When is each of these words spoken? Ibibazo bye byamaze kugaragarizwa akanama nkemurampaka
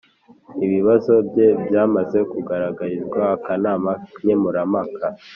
Ibibazo 0.65 1.13
bye 1.27 1.47
byamaze 1.65 2.19
kugaragarizwa 2.31 3.21
akanama 3.35 3.91
nkemurampaka 4.21 5.05